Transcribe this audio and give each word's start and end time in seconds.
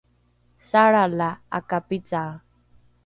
salra 0.69 1.03
la 1.19 1.29
’akapicae 1.57 2.31